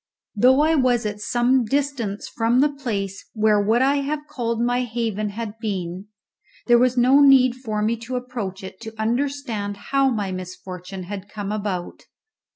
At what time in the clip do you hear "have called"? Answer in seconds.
3.97-4.59